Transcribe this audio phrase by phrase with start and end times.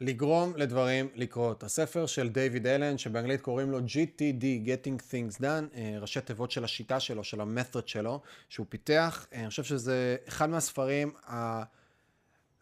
[0.00, 1.62] לגרום לדברים לקרות.
[1.62, 6.64] הספר של דיוויד אלן, שבאנגלית קוראים לו GTD, Getting Things Done, אה, ראשי תיבות של
[6.64, 9.26] השיטה שלו, של המתוד שלו, שהוא פיתח.
[9.32, 11.62] אה, אני חושב שזה אחד מהספרים ה...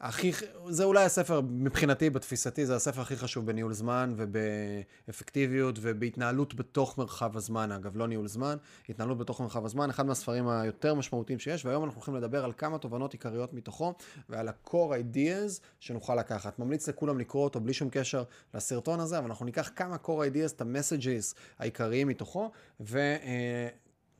[0.04, 0.32] הכי,
[0.68, 7.36] זה אולי הספר, מבחינתי, בתפיסתי, זה הספר הכי חשוב בניהול זמן ובאפקטיביות ובהתנהלות בתוך מרחב
[7.36, 8.56] הזמן, אגב, לא ניהול זמן,
[8.88, 12.78] התנהלות בתוך מרחב הזמן, אחד מהספרים היותר משמעותיים שיש, והיום אנחנו הולכים לדבר על כמה
[12.78, 13.94] תובנות עיקריות מתוכו
[14.28, 14.70] ועל ה-core
[15.14, 16.58] ideas שנוכל לקחת.
[16.58, 20.52] ממליץ לכולם לקרוא אותו בלי שום קשר לסרטון הזה, אבל אנחנו ניקח כמה core ideas,
[20.56, 22.98] את ה-messages העיקריים מתוכו, ו...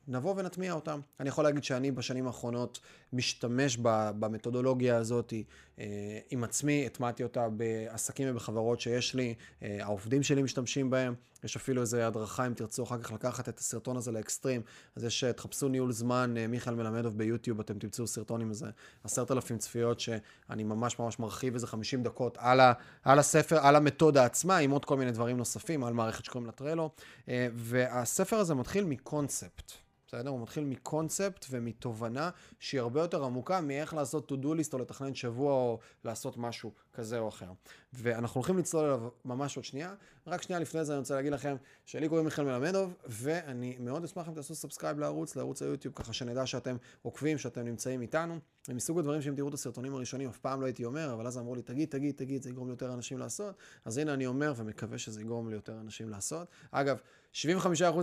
[0.07, 0.99] נבוא ונטמיע אותם.
[1.19, 2.79] אני יכול להגיד שאני בשנים האחרונות
[3.13, 3.77] משתמש
[4.19, 5.33] במתודולוגיה הזאת
[5.79, 9.33] אה, עם עצמי, הטמעתי אותה בעסקים ובחברות שיש לי,
[9.63, 13.59] אה, העובדים שלי משתמשים בהם, יש אפילו איזו הדרכה אם תרצו אחר כך לקחת את
[13.59, 14.61] הסרטון הזה לאקסטרים,
[14.95, 18.67] אז יש, אה, תחפשו ניהול זמן, מיכאל מלמדוב ביוטיוב, אתם תמצאו סרטון עם איזה
[19.03, 23.75] עשרת אלפים צפיות, שאני ממש ממש מרחיב איזה חמישים דקות על, ה, על הספר, על
[23.75, 26.89] המתודה עצמה, עם עוד כל מיני דברים נוספים, על מערכת שקוראים לה Trello,
[27.53, 29.85] והספר הזה מתחיל מקונספט.
[30.15, 30.29] בסדר?
[30.29, 35.15] הוא מתחיל מקונספט ומתובנה שהיא הרבה יותר עמוקה מאיך לעשות to do list או לתכנן
[35.15, 37.51] שבוע או לעשות משהו כזה או אחר.
[37.93, 39.93] ואנחנו הולכים לצלול אליו ממש עוד שנייה.
[40.27, 41.55] רק שנייה לפני זה אני רוצה להגיד לכם
[41.85, 46.45] שלי קוראים מיכאל מלמדוב, ואני מאוד אשמח אם תעשו subscribe לערוץ, לערוץ היוטיוב, ככה שנדע
[46.45, 48.39] שאתם עוקבים, שאתם נמצאים איתנו.
[48.65, 51.37] זה מסוג הדברים שאם תראו את הסרטונים הראשונים, אף פעם לא הייתי אומר, אבל אז
[51.37, 53.55] אמרו לי, תגיד, תגיד, תגיד, זה יגרום ליותר אנשים לעשות.
[53.85, 56.47] אז הנה אני אומר ומקווה שזה יגרום ליותר אנשים לעשות.
[56.71, 56.97] אגב,
[57.33, 57.43] 75%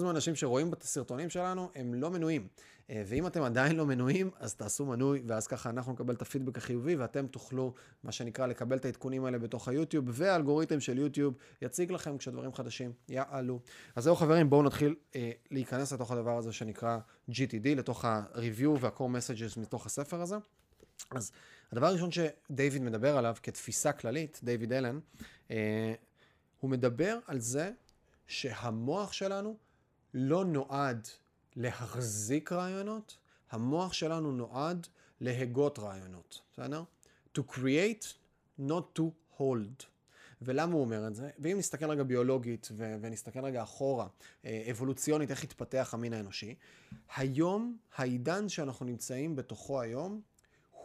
[0.03, 2.49] מהאנשים שרואים את הסרטונים שלנו הם לא מנויים.
[2.91, 6.58] אה, ואם אתם עדיין לא מנויים, אז תעשו מנוי, ואז ככה אנחנו נקבל את הפידבק
[6.58, 11.92] החיובי, ואתם תוכלו, מה שנקרא, לקבל את העדכונים האלה בתוך היוטיוב, והאלגוריתם של יוטיוב יציג
[11.92, 13.60] לכם כשדברים חדשים יעלו.
[13.97, 16.98] אז זהו חברים, בואו נתחיל אה, להיכנס לתוך הדבר הזה שנקרא
[17.30, 20.36] GTD, לתוך ה-review וה-core messages מתוך הספר הזה.
[21.10, 21.33] אז
[21.72, 24.98] הדבר הראשון שדייוויד מדבר עליו כתפיסה כללית, דייוויד אלן,
[25.50, 25.94] אה,
[26.60, 27.70] הוא מדבר על זה
[28.27, 29.56] שהמוח שלנו
[30.14, 31.08] לא נועד
[31.56, 33.16] להחזיק רעיונות,
[33.50, 34.87] המוח שלנו נועד
[35.21, 36.82] להגות רעיונות, בסדר?
[37.38, 38.15] To create,
[38.60, 39.03] not to
[39.38, 39.84] hold.
[40.43, 41.31] ולמה הוא אומר את זה?
[41.38, 44.06] ואם נסתכל רגע ביולוגית ו- ונסתכל רגע אחורה,
[44.44, 46.54] אה, אבולוציונית, איך התפתח המין האנושי,
[47.16, 50.21] היום, העידן שאנחנו נמצאים בתוכו היום,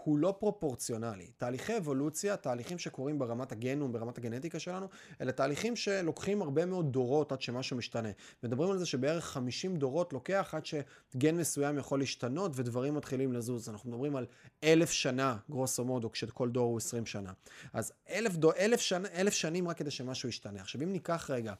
[0.07, 1.31] הוא לא פרופורציונלי.
[1.37, 4.87] תהליכי אבולוציה, תהליכים שקורים ברמת הגנום, ברמת הגנטיקה שלנו,
[5.21, 8.09] אלה תהליכים שלוקחים הרבה מאוד דורות עד שמשהו משתנה.
[8.43, 13.69] מדברים על זה שבערך 50 דורות לוקח עד שגן מסוים יכול להשתנות ודברים מתחילים לזוז.
[13.69, 14.25] אנחנו מדברים על
[14.63, 17.31] אלף שנה, גרוסו מודו, כשכל דור הוא 20 שנה.
[17.73, 20.61] אז אלף, דו, אלף, שנה, אלף שנים רק כדי שמשהו ישתנה.
[20.61, 21.53] עכשיו, אם ניקח רגע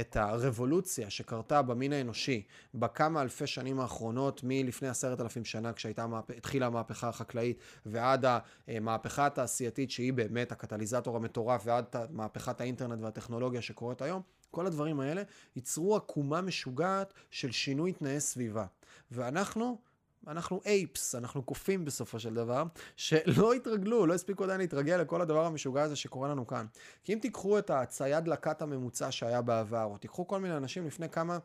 [0.00, 2.42] את הרבולוציה שקרתה במין האנושי
[2.74, 7.58] בכמה אלפי שנים האחרונות, מלפני עשרת אלפים שנה, כשהתחילה המהפכה החקלאית,
[7.92, 8.24] ועד
[8.68, 15.22] המהפכה התעשייתית שהיא באמת הקטליזטור המטורף, ועד מהפכת האינטרנט והטכנולוגיה שקורית היום, כל הדברים האלה
[15.56, 18.66] ייצרו עקומה משוגעת של שינוי תנאי סביבה.
[19.10, 19.78] ואנחנו...
[20.26, 22.64] אנחנו אייפס, אנחנו קופים בסופו של דבר,
[22.96, 26.66] שלא התרגלו, לא הספיקו עדיין להתרגל לכל הדבר המשוגע הזה שקורה לנו כאן.
[27.04, 31.08] כי אם תיקחו את הצייד לקט הממוצע שהיה בעבר, או תיקחו כל מיני אנשים לפני
[31.08, 31.38] כמה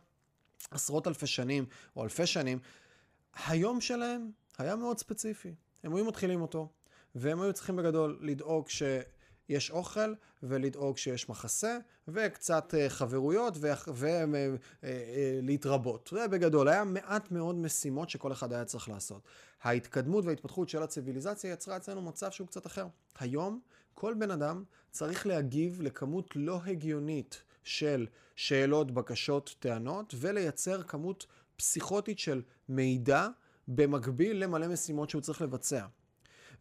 [0.72, 1.66] עשרות אלפי שנים,
[1.96, 2.60] או אלפי שנים,
[3.48, 5.56] היום שלהם היה מאוד ספציפי.
[5.84, 6.70] הם היו מתחילים אותו,
[7.16, 11.78] והם היו צריכים בגדול לדאוג שיש אוכל, ולדאוג שיש מחסה,
[12.08, 13.58] וקצת אה, חברויות,
[14.84, 16.10] ולהתרבות.
[16.14, 19.22] אה, אה, זה בגדול, היה מעט מאוד משימות שכל אחד היה צריך לעשות.
[19.64, 22.88] ההתקדמות וההתפתחות של הציוויליזציה יצרה אצלנו מצב שהוא קצת אחר.
[23.20, 23.60] היום,
[23.94, 32.20] כל בן אדם צריך להגיב לכמות לא הגיונית של שאלות, בקשות, טענות, ולייצר כמות פסיכוטית
[32.20, 33.28] של מידע.
[33.68, 35.86] במקביל למלא משימות שהוא צריך לבצע.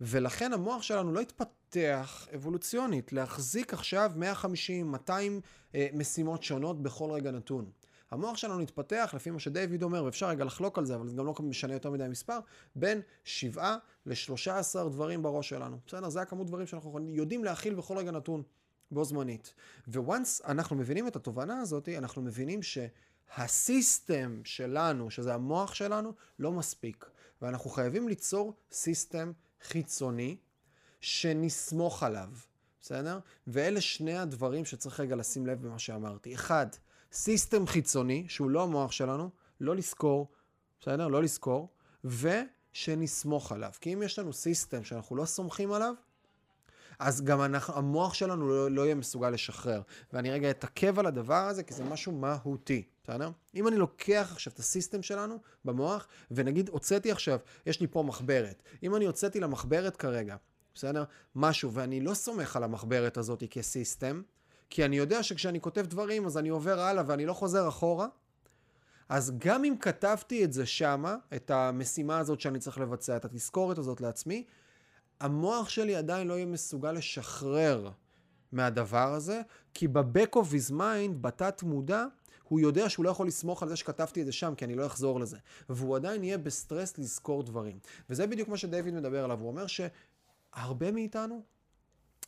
[0.01, 5.41] ולכן המוח שלנו לא התפתח אבולוציונית להחזיק עכשיו 150, 200
[5.75, 7.71] אה, משימות שונות בכל רגע נתון.
[8.11, 11.27] המוח שלנו התפתח, לפי מה שדייוויד אומר, ואפשר רגע לחלוק על זה, אבל זה גם
[11.27, 12.39] לא משנה יותר מדי מספר,
[12.77, 15.79] בין 7 ל-13 דברים בראש שלנו.
[15.87, 16.09] בסדר?
[16.09, 18.43] זה הכמות דברים שאנחנו יודעים להכיל בכל רגע נתון,
[18.91, 19.55] בו זמנית.
[19.89, 22.79] once אנחנו מבינים את התובנה הזאת, אנחנו מבינים ש...
[23.37, 27.07] ה system שלנו, שזה המוח שלנו, לא מספיק.
[27.43, 29.33] ואנחנו חייבים ליצור system
[29.63, 30.37] חיצוני
[31.01, 32.31] שנסמוך עליו,
[32.81, 33.19] בסדר?
[33.47, 36.35] ואלה שני הדברים שצריך רגע לשים לב במה שאמרתי.
[36.35, 36.67] אחד,
[37.13, 39.31] system חיצוני, שהוא לא המוח שלנו,
[39.61, 40.29] לא לזכור,
[40.81, 41.09] בסדר?
[41.09, 41.69] לא לזכור,
[42.05, 43.71] ושנסמוך עליו.
[43.81, 45.95] כי אם יש לנו סיסטם שאנחנו לא סומכים עליו,
[46.99, 49.83] אז גם אנחנו, המוח שלנו לא, לא יהיה מסוגל לשחרר.
[50.13, 53.31] ואני רגע אתעכב על הדבר הזה, כי זה משהו מהותי, בסדר?
[53.55, 58.63] אם אני לוקח עכשיו את הסיסטם שלנו במוח, ונגיד הוצאתי עכשיו, יש לי פה מחברת.
[58.83, 60.37] אם אני הוצאתי למחברת כרגע
[60.77, 61.05] בסדר?
[61.35, 64.23] משהו, ואני לא סומך על המחברת הזאת כסיסטם,
[64.71, 68.07] כי אני יודע שכשאני כותב דברים אז אני עובר הלאה ואני לא חוזר אחורה.
[69.09, 73.79] אז גם אם כתבתי את זה שמה, את המשימה הזאת שאני צריך לבצע, את התזכורת
[73.79, 74.45] הזאת לעצמי,
[75.21, 77.91] המוח שלי עדיין לא יהיה מסוגל לשחרר
[78.53, 79.43] מהדבר הזה,
[79.75, 82.05] כי ב-back of his mind, בתת מודע,
[82.49, 84.87] הוא יודע שהוא לא יכול לסמוך על זה שכתבתי את זה שם, כי אני לא
[84.87, 85.37] אחזור לזה.
[85.69, 87.79] והוא עדיין יהיה בסטרס לזכור דברים.
[88.11, 89.41] וזה בדיוק מה שדייוויד מדבר עליו.
[89.41, 91.43] הוא אומר שהרבה מאיתנו,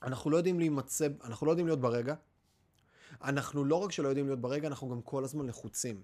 [0.03, 2.15] אנחנו לא יודעים להימצא, אנחנו לא יודעים להיות ברגע.
[3.23, 6.03] אנחנו לא רק שלא יודעים להיות ברגע, אנחנו גם כל הזמן לחוצים.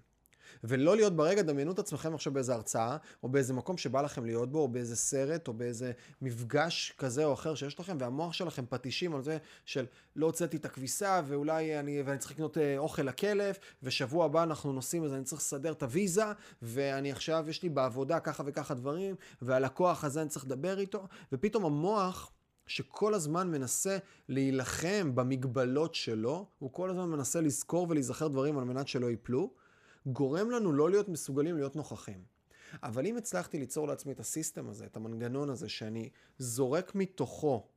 [0.63, 4.51] ולא להיות ברגע, דמיינו את עצמכם עכשיו באיזה הרצאה, או באיזה מקום שבא לכם להיות
[4.51, 9.15] בו, או באיזה סרט, או באיזה מפגש כזה או אחר שיש לכם, והמוח שלכם פטישים
[9.15, 13.55] על זה של לא הוצאתי את הכביסה, ואולי אני, ואני צריך לקנות אה, אוכל לכלב,
[13.83, 16.25] ושבוע הבא אנחנו נוסעים, אז אני צריך לסדר את הוויזה,
[16.61, 21.65] ואני עכשיו, יש לי בעבודה ככה וככה דברים, והלקוח הזה אני צריך לדבר איתו, ופתאום
[21.65, 22.31] המוח...
[22.67, 23.97] שכל הזמן מנסה
[24.29, 29.53] להילחם במגבלות שלו, הוא כל הזמן מנסה לזכור ולהיזכר דברים על מנת שלא ייפלו,
[30.05, 32.23] גורם לנו לא להיות מסוגלים להיות נוכחים.
[32.83, 37.67] אבל אם הצלחתי ליצור לעצמי את הסיסטם הזה, את המנגנון הזה, שאני זורק מתוכו,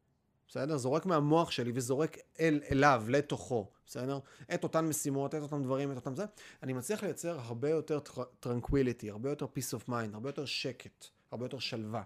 [0.49, 0.77] בסדר?
[0.77, 4.19] זורק מהמוח שלי וזורק אל, אליו, לתוכו, בסדר?
[4.55, 6.25] את אותן משימות, את אותם דברים, את אותם זה,
[6.63, 8.01] אני מצליח לייצר הרבה יותר
[8.41, 12.03] tranquility, הרבה יותר peace of mind, הרבה יותר שקט, הרבה יותר שלווה.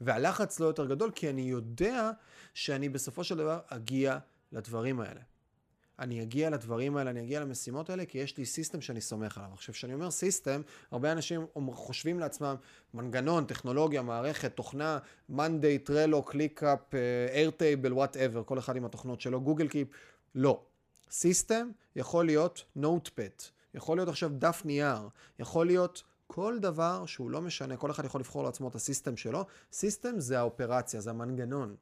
[0.00, 2.10] והלחץ לא יותר גדול, כי אני יודע
[2.54, 4.18] שאני בסופו של דבר אגיע
[4.52, 5.20] לדברים האלה.
[6.00, 9.50] אני אגיע לדברים האלה, אני אגיע למשימות האלה, כי יש לי system שאני סומך עליו.
[9.52, 12.56] עכשיו, כשאני אומר system, הרבה אנשים חושבים לעצמם
[12.94, 14.98] מנגנון, טכנולוגיה, מערכת, תוכנה,
[15.30, 19.88] Monday, Trello, ClickUp, אה, Airtable, whatever, כל אחד עם התוכנות שלו, Google Keep,
[20.34, 20.62] לא.
[21.10, 23.42] system יכול להיות notepad,
[23.74, 25.08] יכול להיות עכשיו דף נייר,
[25.38, 29.16] יכול להיות כל דבר שהוא לא משנה, כל אחד יכול לבחור לעצמו את ה system
[29.16, 29.44] שלו.
[29.72, 31.76] system זה האופרציה, זה המנגנון.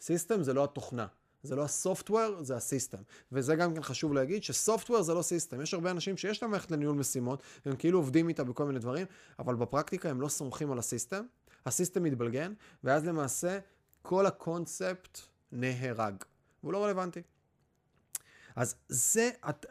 [0.00, 1.06] system זה לא התוכנה.
[1.42, 2.98] זה לא ה software, זה ה system.
[3.32, 5.60] וזה גם כן חשוב להגיד ש software זה לא system.
[5.60, 9.06] יש הרבה אנשים שיש להם מערכת לניהול משימות, והם כאילו עובדים איתה בכל מיני דברים,
[9.38, 11.24] אבל בפרקטיקה הם לא סומכים על ה system,
[11.66, 12.52] ה system מתבלגן,
[12.84, 13.58] ואז למעשה
[14.02, 15.18] כל הקונספט
[15.52, 16.14] נהרג,
[16.62, 17.22] והוא לא רלוונטי.
[18.56, 19.30] אז זה,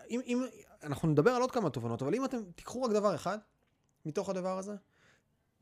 [0.09, 0.45] אם, אם,
[0.83, 3.37] אנחנו נדבר על עוד כמה תובנות, אבל אם אתם תיקחו רק דבר אחד
[4.05, 4.75] מתוך הדבר הזה,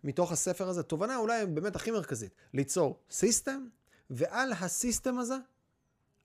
[0.04, 3.68] מתוך הספר הזה, תובנה אולי באמת הכי מרכזית, ליצור system,
[4.10, 5.36] ועל ה system הזה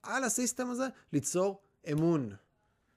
[0.04, 1.60] על ה system הזה ליצור
[1.92, 2.30] אמון.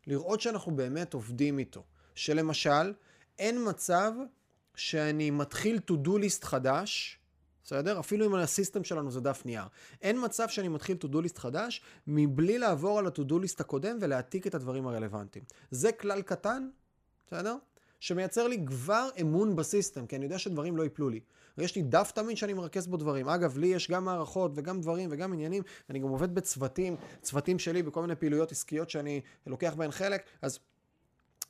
[0.08, 1.84] לראות שאנחנו באמת עובדים איתו.
[2.16, 2.94] שלמשל,
[3.40, 4.12] אין מצב
[4.76, 7.20] שאני מתחיל to do list חדש,
[7.64, 8.00] בסדר?
[8.00, 9.66] אפילו אם הסיסטם שלנו זה דף נייר.
[10.02, 13.98] אין מצב שאני מתחיל to do list חדש מבלי לעבור על ה-to do list הקודם
[14.02, 15.46] ולהעתיק את הדברים הרלוונטיים.
[15.72, 16.70] זה כלל קטן,
[17.28, 17.56] בסדר?
[18.00, 21.20] שמייצר לי כבר אמון בסיסטם, כי אני יודע שדברים לא ייפלו לי.
[21.58, 23.30] ויש לי דף תמיד שאני מרכז בו דברים.
[23.30, 27.84] אגב, לי יש גם מערכות וגם דברים וגם עניינים, אני גם עובד בצוותים, צוותים שלי
[27.84, 30.60] בכל מיני פעילויות עסקיות שאני לוקח בהן חלק, אז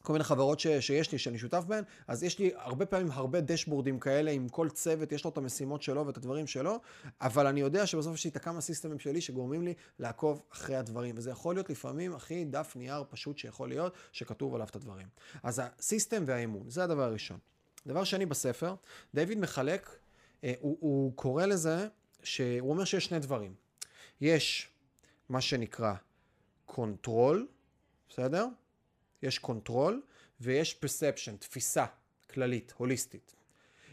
[0.08, 3.42] כל מיני חברות ש, שיש לי, שאני שותף בהן, אז יש לי הרבה פעמים הרבה
[3.42, 6.80] דשבורדים כאלה, עם כל צוות, יש לו את המשימות שלו ואת הדברים שלו,
[7.22, 11.16] אבל אני יודע שבסוף יש לי את הכמה סיסטמים שלי שגורמים לי לעקוב אחרי הדברים,
[11.18, 15.08] וזה יכול להיות לפעמים הכי דף נייר פשוט שיכול להיות, שכתוב עליו את הדברים.
[15.44, 17.38] אז הסיסטם והאימון, זה הדבר הראשון.
[17.88, 18.76] דבר שני בספר,
[19.14, 19.90] דיוויד מחלק,
[20.44, 21.88] אה, הוא, הוא קורא לזה,
[22.24, 23.54] שהוא אומר שיש שני דברים.
[24.22, 24.70] יש
[25.30, 25.94] מה שנקרא
[26.66, 27.48] control,
[28.10, 28.48] בסדר?
[29.24, 30.02] יש control
[30.42, 31.86] ויש perception, תפיסה
[32.30, 33.36] כללית, הוליסטית.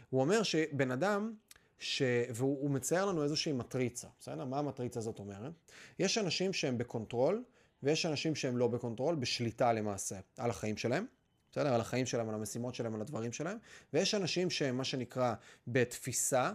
[0.09, 1.33] הוא אומר שבן אדם,
[1.79, 2.01] ש...
[2.29, 4.45] והוא מצייר לנו איזושהי מטריצה, בסדר?
[4.45, 5.51] מה המטריצה הזאת אומרת?
[5.99, 7.43] יש אנשים שהם ב control
[7.83, 11.05] ויש אנשים שהם לא ב control, בשליטה למעשה על החיים שלהם.
[11.51, 11.73] בסדר?
[11.73, 13.57] על החיים שלהם, על המשימות שלהם, על הדברים שלהם.
[13.93, 15.33] ויש אנשים שהם מה שנקרא
[15.67, 16.51] בתפיסה,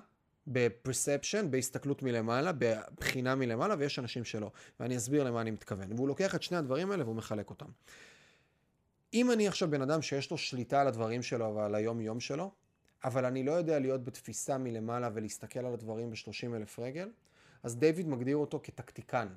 [0.47, 4.51] בפרספשן, בהסתכלות מלמעלה, בבחינה מלמעלה, ויש אנשים שלא.
[4.81, 5.93] ואני אסביר למה אני מתכוון.
[5.93, 7.67] והוא לוקח את שני הדברים האלה והוא מחלק אותם.
[9.15, 12.51] אם אני עכשיו בן אדם שיש לו שליטה על הדברים שלו ועל היום-יום שלו,
[13.05, 17.11] אבל אני לא יודע להיות בתפיסה מלמעלה ולהסתכל על הדברים ב-30 אלף רגל,
[17.63, 19.29] אז דיוויד מגדיר אותו כטקטיקן.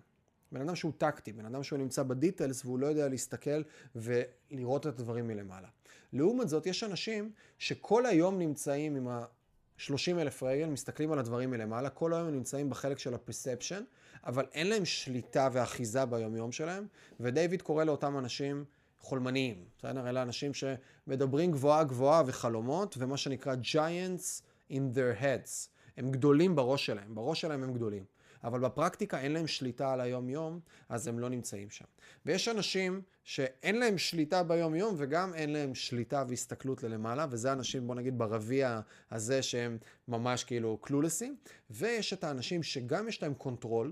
[0.51, 3.62] בן אדם שהוא טקטי, בן אדם שהוא נמצא בדיטלס והוא לא יודע להסתכל
[3.96, 5.68] ולראות את הדברים מלמעלה.
[6.13, 11.89] לעומת זאת, יש אנשים שכל היום נמצאים עם ה-30 אלף רגל, מסתכלים על הדברים מלמעלה,
[11.89, 13.84] כל היום נמצאים בחלק של הפרספשן,
[14.25, 16.88] אבל אין להם שליטה ואחיזה ביומיום שלהם,
[17.20, 18.65] ודייוויד קורא לאותם אנשים
[19.04, 20.10] חולמניים, בסדר?
[20.10, 24.42] אלה אנשים שמדברים גבוהה גבוהה וחלומות, ומה שנקרא giants
[24.72, 25.68] in their heads.
[25.98, 28.04] הם גדולים בראש שלהם, בראש שלהם הם גדולים.
[28.44, 31.86] אבל בפרקטיקה אין להם שליטה על היום-יום, אז הם לא נמצאים שם.
[32.26, 37.96] ויש אנשים שאין להם שליטה ביום-יום, וגם אין להם שליטה והסתכלות ללמעלה, וזה אנשים, בוא
[37.96, 38.80] נגיד, ברביע
[39.12, 41.36] הזה שהם ממש כאילו clueless ים,
[41.70, 43.92] ויש את האנשים שגם יש להם control,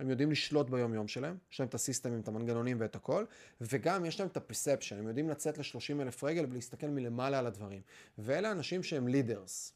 [0.00, 3.24] הם יודעים לשלוט ביום-יום שלהם, יש להם את ה system ים, את המנגנונים ואת הכל,
[3.60, 7.46] וגם יש להם את ה perception, הם יודעים לצאת ל-30 אלף רגל ולהסתכל מלמעלה על
[7.46, 7.80] הדברים.
[8.18, 9.72] ואלה אנשים שהם leaders,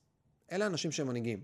[0.53, 1.43] אלה אנשים שהם מנהיגים,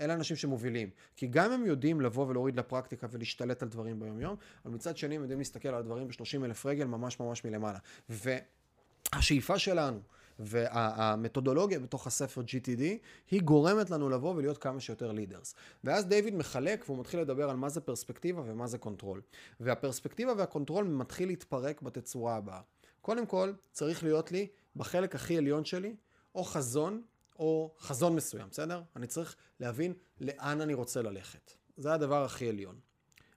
[0.00, 0.90] אלה אנשים שמובילים.
[1.16, 5.20] כי גם הם יודעים לבוא ולהוריד לפרקטיקה ולהשתלט על דברים ביום-יום, אבל מצד שני הם
[5.22, 7.78] יודעים להסתכל על הדברים ב-30 אלף רגל ממש ממש מלמעלה.
[8.08, 10.00] והשאיפה שלנו,
[10.38, 12.82] והמתודולוגיה בתוך הספר GTD,
[13.30, 15.54] היא גורמת לנו לבוא ולהיות כמה שיותר leaders.
[15.84, 19.22] ואז דיוויד מחלק והוא מתחיל לדבר על מה זה פרספקטיבה ומה זה control.
[19.60, 22.60] והפרספקטיבה וה control מתחיל להתפרק בתצורה הבאה.
[23.00, 25.96] קודם כל, צריך להיות לי, בחלק הכי עליון שלי,
[26.34, 27.02] או חזון,
[27.38, 28.82] או חזון מסוים, בסדר?
[28.96, 31.52] אני צריך להבין לאן אני רוצה ללכת.
[31.76, 32.76] זה הדבר הכי עליון.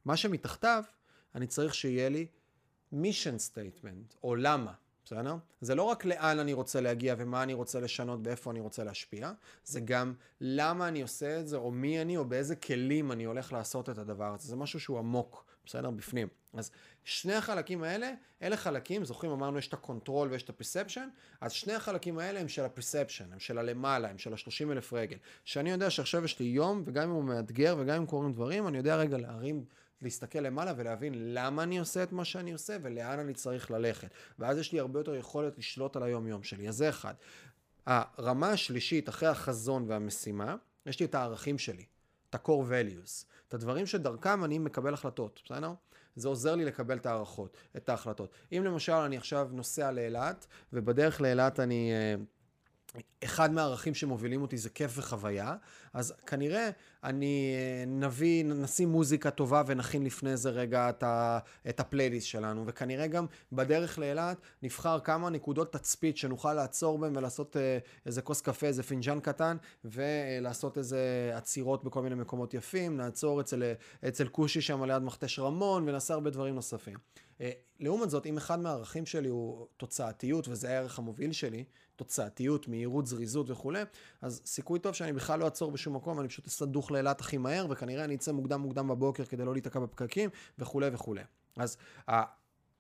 [0.06, 0.84] מה שמתחתיו,
[1.36, 2.28] אני צריך שיהיה לי
[2.94, 4.74] mission statement, או למה.
[5.08, 5.36] בסדר?
[5.62, 9.32] זה לא רק לאן אני רוצה להגיע ומה אני רוצה לשנות ואיפה אני רוצה להשפיע,
[9.64, 13.54] זה גם למה אני עושה את זה, או מי אני, או באיזה כלים אני הולך
[13.54, 14.48] לעשות את הדבר הזה.
[14.48, 15.92] זה משהו שהוא עמוק, בסדר?
[15.92, 16.28] בפנים.
[16.54, 16.72] אז
[17.04, 18.12] שני החלקים האלה,
[18.42, 21.08] אלה חלקים, זוכרים, אמרנו יש את ה control ויש את ה perception,
[21.42, 24.94] אז שני החלקים האלה הם של ה perception, הם של הלמעלה, הם של ה-30 אלף
[24.94, 25.18] רגל.
[25.46, 28.78] שאני יודע שעכשיו יש לי יום, וגם אם הוא מאתגר וגם אם קורים דברים, אני
[28.78, 29.66] יודע רגע להרים
[30.02, 34.10] להסתכל למעלה ולהבין למה אני עושה את מה שאני עושה ולאן אני צריך ללכת.
[34.40, 36.68] ואז יש לי הרבה יותר יכולת לשלוט על היום-יום שלי.
[36.68, 37.14] אז זה אחד.
[37.86, 41.86] הרמה השלישית, אחרי החזון והמשימה, יש לי את הערכים שלי,
[42.30, 45.74] את ה-core values, את הדברים שדרכם אני מקבל החלטות, בסדר?
[46.16, 48.32] זה עוזר לי לקבל את הערכות, את ההחלטות.
[48.52, 51.92] אם למשל אני עכשיו נוסע לאילת, ובדרך לאילת אני...
[52.16, 52.24] Uh,
[53.24, 55.56] אחד מהערכים שמובילים אותי זה כיף וחוויה,
[55.98, 56.70] אז כנראה
[57.04, 61.40] אני אה, נביא, נשים מוזיקה טובה ונכין לפני זה רגע את, ה,
[61.70, 67.58] את הפלייליסט שלנו, וכנראה גם בדרך לאילת נבחר כמה נקודות תצפית שנוכל לעצור בהן ולעשות
[67.58, 73.42] אה, איזה כוס קפה, איזה פינג'אן קטן, ולעשות איזה עצירות בכל מיני מקומות יפים, נעצור
[73.42, 73.64] אצל,
[74.08, 76.98] אצל כושי שם ליד מכתש רמון ונעשה הרבה דברים נוספים.
[77.42, 81.64] אה, לעומת זאת, אם אחד מהערכים שלי הוא תוצאתיות, וזה הערך המוביל שלי,
[81.96, 83.82] תוצאתיות, מהירות, זריזות וכולי,
[84.22, 87.66] אז סיכוי טוב שאני בכלל לא אעצור בשום מקום, אני פשוט אסדוך לאילת הכי מהר,
[87.70, 90.30] וכנראה אני אצא מוקדם מוקדם בבוקר כדי לא להיתקע בפקקים,
[90.60, 91.22] וכולי וכולי.
[91.58, 91.78] אז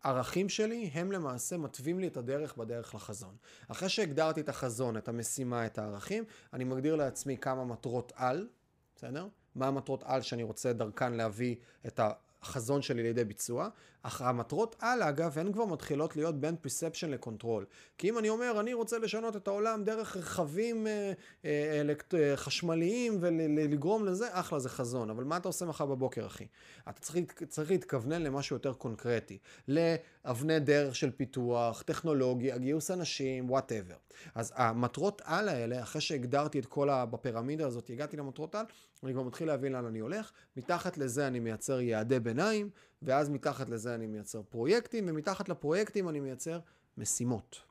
[0.03, 3.35] הערכים שלי הם למעשה מתווים לי את הדרך בדרך לחזון.
[3.67, 6.23] אחרי שהגדרתי את החזון, את המשימה, את הערכים,
[6.53, 8.47] אני מגדיר לעצמי כמה מטרות על,
[8.95, 9.27] בסדר?
[9.55, 11.55] מה המטרות על שאני רוצה דרכן להביא
[11.87, 12.11] את ה...
[12.41, 13.69] החזון שלי לידי ביצוע,
[14.03, 17.65] אך המטרות על אגב הן כבר מתחילות להיות בין perception ל control.
[17.97, 21.11] כי אם אני אומר אני רוצה לשנות את העולם דרך רכבים אה,
[21.45, 21.93] אה.
[22.13, 26.47] אה, חשמליים ולגרום לזה, אחלה זה חזון, אבל מה אתה עושה מחר בבוקר אחי?
[26.89, 33.95] אתה צריך, צריך להתכוונן למשהו יותר קונקרטי, לאבני דרך של פיתוח, טכנולוגיה, גיוס אנשים, whatever.
[34.35, 37.05] אז המטרות על האלה, אחרי שהגדרתי את כל ה...
[37.05, 38.65] בפירמידה הזאת, הגעתי למטרות על,
[39.03, 42.69] אני כבר מתחיל להבין לאן אני הולך, מתחת לזה אני מייצר יעדי ביניים,
[43.01, 46.59] ואז מתחת לזה אני מייצר פרויקטים, ומתחת לפרויקטים אני מייצר
[46.97, 47.61] משימות.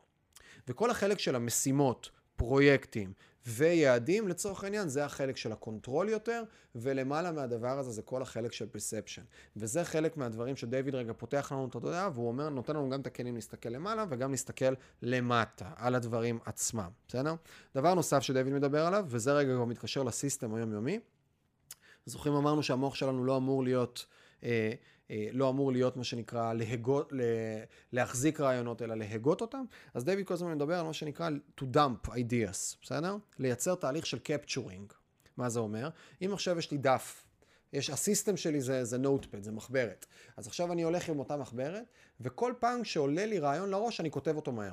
[0.69, 3.13] וכל החלק של המשימות, פרויקטים
[3.47, 6.43] ויעדים, לצורך העניין, זה החלק של ה control יותר,
[6.75, 9.23] ולמעלה מהדבר הזה זה כל החלק של perception.
[9.57, 13.07] וזה חלק מהדברים שדייוויד רגע פותח לנו את התודעה, והוא אומר, נותן לנו גם את
[13.07, 17.35] הכלים להסתכל למעלה וגם להסתכל למטה, על הדברים עצמם, בסדר?
[17.75, 21.01] דבר נוסף שדייוויד מדבר עליו, וזה רגע כבר מתקשר לסיסטם היומיומי,
[22.07, 24.07] זוכרים אמרנו שהמוח שלנו לא אמור להיות,
[24.43, 24.73] אה,
[25.11, 27.25] אה, לא אמור להיות מה שנקרא להגות, לה,
[27.93, 29.65] להחזיק רעיונות, אלא להגות אותם.
[29.95, 31.29] אז דיוויד כל הזמן מדבר על מה שנקרא
[31.61, 33.17] to dump ideas, בסדר?
[33.39, 34.95] לייצר תהליך של capturing.
[35.37, 35.89] מה זה אומר?
[36.25, 37.27] אם עכשיו יש לי דף
[37.73, 40.07] יש, הסיסטם שלי זה, זה נוטפד, זה מחברת.
[40.37, 41.85] אז עכשיו אני הולך עם אותה מחברת,
[42.21, 44.73] וכל פעם שעולה לי רעיון לראש, אני כותב אותו מהר.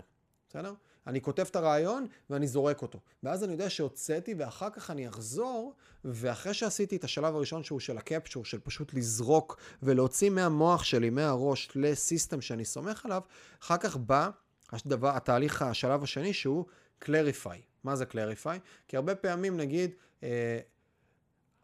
[0.50, 0.74] בסדר?
[1.08, 3.00] אני כותב את הרעיון ואני זורק אותו.
[3.24, 5.74] ואז אני יודע שהוצאתי ואחר כך אני אחזור,
[6.06, 11.70] ואחרי שעשיתי את השלב הראשון שהוא של הקפצ'ור, של פשוט לזרוק ולהוציא מהמוח שלי, מהראש,
[11.76, 13.22] לסיסטם שאני סומך עליו,
[13.62, 14.30] אחר כך בא
[14.72, 16.66] הדבר, התהליך, השלב השני שהוא
[17.04, 17.58] clarify.
[17.84, 18.60] מה זה clarify?
[18.88, 19.92] כי הרבה פעמים נגיד,
[20.24, 20.60] אה,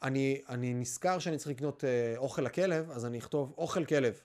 [0.03, 4.19] אני, אני נזכר שאני צריך לקנות אה, אוכל לכלב, אז אני אכתוב אוכל כלב.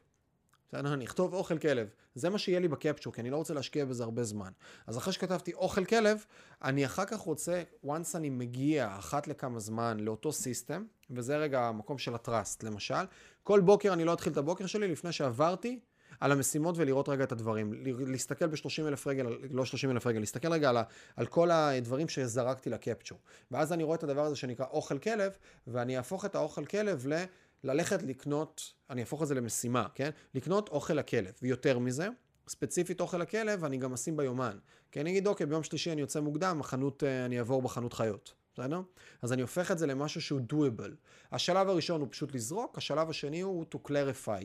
[0.74, 0.94] בסדר?
[0.94, 1.88] אני אכתוב אוכל כלב.
[2.14, 4.50] זה מה שיהיה לי בקפצ'ור, כי אני לא רוצה להשקיע בזה הרבה זמן.
[4.86, 6.24] אז אחרי שכתבתי אוכל כלב,
[6.64, 11.98] אני אחר כך רוצה, once אני מגיע אחת לכמה זמן לאותו סיסטם, וזה רגע המקום
[11.98, 13.04] של הטראסט למשל,
[13.42, 15.80] כל בוקר אני לא אתחיל את הבוקר שלי לפני שעברתי
[16.20, 17.72] על המשימות ולראות רגע את הדברים.
[18.06, 20.76] להסתכל ב-30 אלף רגל, לא 30 אלף רגל, להסתכל רגע על,
[21.16, 23.18] על כל הדברים שזרקתי לקפצ'ור.
[23.50, 25.32] ואז אני רואה את הדבר הזה שנקרא אוכל כלב,
[25.66, 27.24] ואני אהפוך את האוכל כלב ל...
[27.64, 30.10] ללכת לקנות, אני אהפוך את זה למשימה, כן?
[30.34, 31.32] לקנות אוכל לכלב.
[31.42, 32.08] ויותר מזה,
[32.48, 34.58] ספציפית אוכל לכלב, אני גם אשים ביומן.
[34.92, 38.34] כי אני אגיד, אוקיי, ביום שלישי אני יוצא מוקדם, החנות, אה, אני אעבור בחנות חיות.
[38.54, 38.80] בסדר?
[39.22, 40.90] אז אני הופך את זה למשהו שהוא doable.
[41.32, 44.44] השלב הראשון הוא פשוט לזרוק, השלב השני הוא to clarify,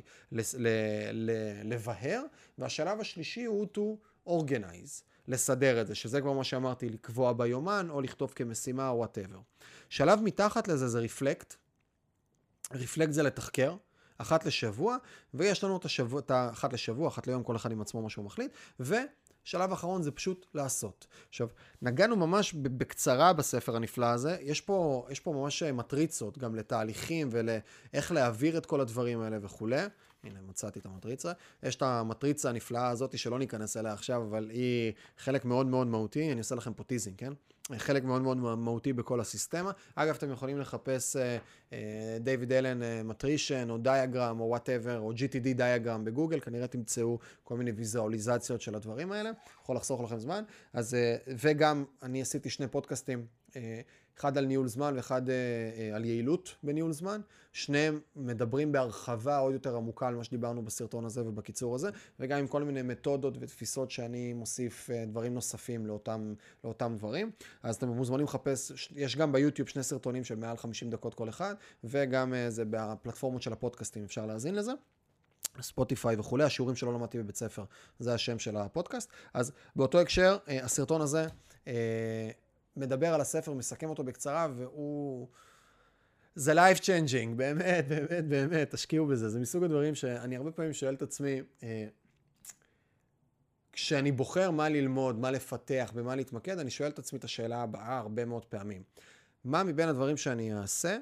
[1.63, 2.21] לבהר,
[2.57, 3.79] והשלב השלישי הוא to
[4.29, 9.39] organize, לסדר את זה, שזה כבר מה שאמרתי, לקבוע ביומן, או לכתוב כמשימה או וואטאבר.
[9.89, 11.55] שלב מתחת לזה זה reflect,
[12.73, 13.75] reflect זה לתחקר.
[14.21, 14.97] אחת לשבוע,
[15.33, 18.25] ויש לנו את השבוע, את האחת לשבוע, אחת ליום, כל אחד עם עצמו מה שהוא
[18.25, 21.07] מחליט, ושלב אחרון זה פשוט לעשות.
[21.29, 21.47] עכשיו,
[21.81, 28.11] נגענו ממש בקצרה בספר הנפלא הזה, יש פה, יש פה ממש מטריצות גם לתהליכים ולאיך
[28.11, 29.85] להעביר את כל הדברים האלה וכולי.
[30.23, 31.31] הנה, מצאתי את המטריצה.
[31.63, 36.31] יש את המטריצה הנפלאה הזאת שלא ניכנס אליה עכשיו, אבל היא חלק מאוד מאוד מהותי,
[36.31, 37.33] אני עושה לכם פה teasing, כן?
[37.77, 39.71] חלק מאוד מאוד מהותי בכל הסיסטמה.
[39.95, 41.15] אגב, אתם יכולים לחפש
[42.19, 47.71] דיוויד אלן matrix, או diagram, או whatever, או GTD diagram בגוגל, כנראה תמצאו כל מיני
[47.71, 49.31] ויזואליזציות של הדברים האלה,
[49.63, 50.43] יכול לחסוך לכם זמן.
[50.73, 53.38] אז, אה, וגם, אני עשיתי שני פודקאסטים.
[53.51, 53.55] אה,
[54.19, 55.35] אחד על ניהול זמן ואחד אה,
[55.77, 57.21] אה, על יעילות בניהול זמן.
[57.53, 61.89] שניהם מדברים בהרחבה עוד יותר עמוקה על מה שדיברנו בסרטון הזה ובקיצור הזה,
[62.19, 67.31] וגם עם כל מיני מתודות ותפיסות שאני מוסיף אה, דברים נוספים לאותם, לאותם דברים.
[67.63, 71.55] אז אתם מוזמנים לחפש, יש גם ביוטיוב שני סרטונים של מעל 50 דקות כל אחד,
[71.83, 74.71] וגם אה, זה בפלטפורמות של הפודקאסטים אפשר להאזין לזה.
[75.61, 77.63] ספוטיפיי וכולי, השיעורים שלא למדתי בבית ספר,
[77.99, 79.09] זה השם של הפודקאסט.
[79.33, 81.27] אז באותו הקשר, אה, הסרטון הזה,
[81.67, 82.29] אה,
[82.79, 85.27] מדבר על הספר, מסכם אותו בקצרה, והוא...
[86.35, 89.29] זה life changing, באמת, באמת, באמת, תשקיעו בזה.
[89.29, 91.87] זה מסוג הדברים שאני הרבה פעמים שואל את עצמי, אה,
[93.71, 97.97] כשאני בוחר מה ללמוד, מה לפתח, במה להתמקד, אני שואל את עצמי את השאלה הבאה
[97.97, 98.83] הרבה מאוד פעמים.
[99.43, 100.97] מה מבין הדברים שאני אעשה,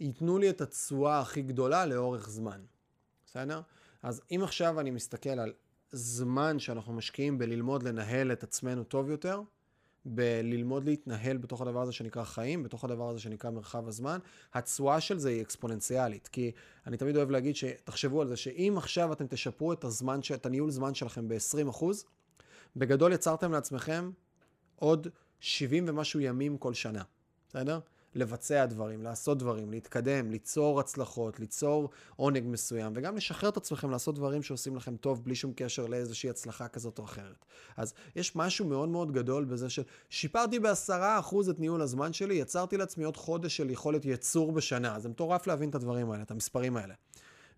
[0.00, 2.60] ייתנו לי את התשואה הכי גדולה לאורך זמן.
[3.26, 3.60] בסדר?
[4.02, 5.52] אז אם עכשיו אני מסתכל על
[5.92, 9.42] זמן שאנחנו משקיעים בללמוד לנהל את עצמנו טוב יותר,
[10.04, 14.18] בללמוד להתנהל בתוך הדבר הזה שנקרא חיים, בתוך הדבר הזה שנקרא מרחב הזמן,
[14.54, 16.28] התשואה של זה היא אקספוננציאלית.
[16.28, 16.50] כי
[16.86, 20.70] אני תמיד אוהב להגיד שתחשבו על זה, שאם עכשיו אתם תשפרו את הזמן, את הניהול
[20.70, 21.84] זמן שלכם ב-20%,
[22.76, 24.10] בגדול יצרתם לעצמכם
[24.76, 25.08] עוד
[25.40, 27.02] 70 ומשהו ימים כל שנה,
[27.48, 27.80] בסדר?
[28.14, 34.14] לבצע דברים, לעשות דברים, להתקדם, ליצור הצלחות, ליצור עונג מסוים, וגם לשחרר את עצמכם לעשות
[34.14, 37.44] דברים שעושים לכם טוב בלי שום קשר לאיזושהי הצלחה כזאת או אחרת.
[37.76, 42.76] אז יש משהו מאוד מאוד גדול בזה ששיפרתי בעשרה אחוז את ניהול הזמן שלי, יצרתי
[42.76, 45.00] לעצמי עוד חודש של יכולת ייצור בשנה.
[45.00, 46.94] זה מטורף להבין את הדברים האלה, את המספרים האלה.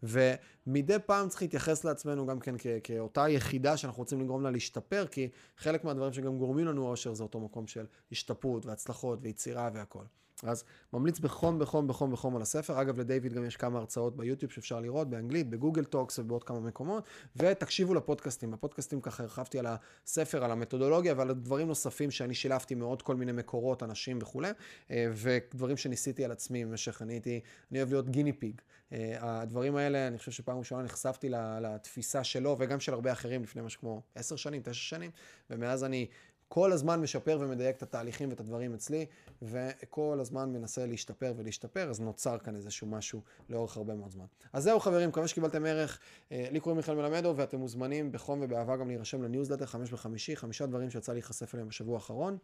[0.02, 5.06] ומדי פעם צריך להתייחס לעצמנו גם כן כ- כאותה יחידה שאנחנו רוצים לגרום לה להשתפר,
[5.10, 10.04] כי חלק מהדברים שגם גורמים לנו אושר זה אותו מקום של השתפרות והצלחות ויצירה והכל.
[10.42, 12.81] אז ממליץ בחום, בחום, בחום, בחום על הספר.
[12.81, 16.61] אגב, לדיוויד גם יש כמה הרצאות ביוטיוב שאפשר לראות, באנגלית, ב Google Talks ובעוד כמה
[16.61, 17.05] מקומות.
[17.37, 18.51] ותקשיבו לפודקאסטים.
[18.51, 23.33] בפודקאסטים ככה הרחבתי על הספר, על המתודולוגיה ועל דברים נוספים שאני שילבתי מעוד כל מיני
[23.33, 24.51] מקורות, אנשים וכולי,
[24.90, 28.61] אה, ודברים שניסיתי על עצמי במשך, אני הייתי, אני אוהב להיות guinea pig.
[28.92, 31.29] אה, הדברים האלה, אני חושב שפעם ראשונה נחשפתי
[31.61, 35.11] לתפיסה שלו וגם של הרבה אחרים לפני משהו כמו עשר שנים, תשע שנים,
[35.51, 36.07] ומאז אני
[36.54, 39.06] כל הזמן משפר ומדייק את התהליכים ואת הדברים אצלי,
[39.42, 44.24] וכל הזמן מנסה להשתפר ולהשתפר, אז נוצר כאן איזשהו משהו לאורך הרבה מאוד זמן.
[44.52, 45.98] אז זהו חברים, מקווה שקיבלתם ערך.
[46.32, 50.66] אה, לי קוראים מיכאל מלמדו, ואתם מוזמנים בחום ובאהבה גם להירשם לניוזלטר חמש בחמישי, חמישה
[50.66, 52.38] דברים שיצא להיחשף אליהם בשבוע האחרון.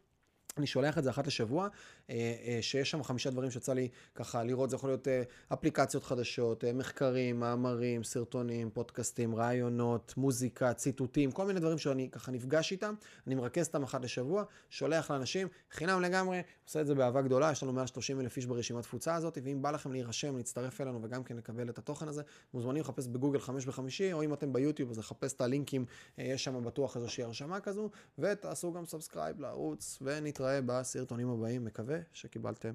[0.58, 1.68] אני שולח את זה אחת לשבוע,
[2.10, 2.14] אה,
[2.46, 6.64] אה, שיש שם חמישה דברים שיצא לי ככה לראות, זה יכול להיות אה, אפליקציות חדשות,
[6.74, 12.94] מחקרים, מאמרים, סרטונים, פודקאסטים, רעיונות, מוזיקה, ציטוטים, כל מיני דברים שאני ככה נפגש איתם,
[13.26, 17.62] אני מרכז אותם אחת לשבוע, שולח לאנשים, חינם לגמרי, עושה את זה באהבה גדולה, יש
[17.62, 21.24] לנו מעל 30 אלף איש ברשימת תפוצה הזאת, ואם בא לכם להירשם, להצטרף אלינו וגם
[21.24, 22.22] כן לקבל את התוכן הזה,
[22.54, 25.84] מוזמנים לחפש בגוגל חמש בחמישי, או אם אתם ביוטיוב אז לחפש את הלינקים,
[26.18, 29.98] יש שם בטוח איזושהי הרשמה כזו, ותעשו גם subscribe לערוץ,
[30.40, 32.74] ונתראה בסרטונים הבאים, מקווה שקיבלתם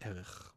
[0.00, 0.52] ערך.